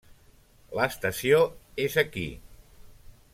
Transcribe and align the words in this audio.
L'estació 0.79 1.43
és 1.85 1.99
aquí. 2.05 2.27